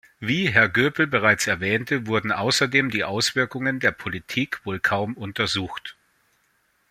[0.19, 5.95] Wie Herr Goepel bereits erwähnte, wurden außerdem die Auswirkungen der Politik wohl kaum untersucht.